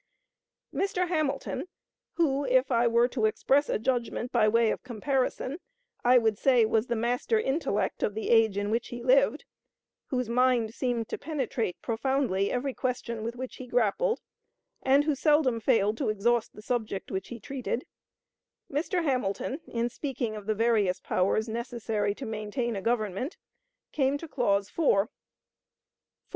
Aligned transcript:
Mr. 0.73 1.07
Hamilton, 1.09 1.67
who, 2.13 2.43
if 2.43 2.71
I 2.71 2.87
were 2.87 3.07
to 3.09 3.27
express 3.27 3.69
a 3.69 3.77
judgment 3.77 4.31
by 4.31 4.47
way 4.47 4.71
of 4.71 4.81
comparison, 4.81 5.59
I 6.03 6.17
would 6.17 6.39
say 6.39 6.65
was 6.65 6.87
the 6.87 6.95
master 6.95 7.39
intellect 7.39 8.01
of 8.01 8.15
the 8.15 8.29
age 8.31 8.57
in 8.57 8.71
which 8.71 8.87
he 8.87 9.03
lived, 9.03 9.45
whose 10.07 10.27
mind 10.27 10.73
seemed 10.73 11.07
to 11.09 11.19
penetrate 11.19 11.79
profoundly 11.83 12.49
every 12.51 12.73
question 12.73 13.21
with 13.23 13.35
which 13.35 13.57
he 13.57 13.67
grappled, 13.67 14.21
and 14.81 15.03
who 15.03 15.13
seldom 15.13 15.59
failed 15.59 15.97
to 15.97 16.09
exhaust 16.09 16.55
the 16.55 16.63
subject 16.63 17.11
which 17.11 17.27
he 17.27 17.39
treated 17.39 17.85
Mr. 18.71 19.03
Hamilton, 19.03 19.59
in 19.67 19.87
speaking 19.87 20.35
of 20.35 20.47
the 20.47 20.55
various 20.55 20.99
powers 20.99 21.47
necessary 21.47 22.15
to 22.15 22.25
maintain 22.25 22.75
a 22.75 22.81
Government, 22.81 23.37
came 23.91 24.17
to 24.17 24.27
clause 24.27 24.67
four: 24.67 25.01
"4. 25.05 25.09